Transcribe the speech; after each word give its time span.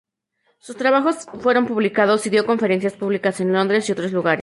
Sus 0.57 0.77
trabajos 0.77 1.27
fueron 1.41 1.67
publicados, 1.67 2.25
y 2.25 2.31
dio 2.31 2.43
conferencias 2.47 2.93
públicas 2.95 3.39
en 3.39 3.53
Londres 3.53 3.87
y 3.87 3.91
otros 3.91 4.11
lugares. 4.11 4.39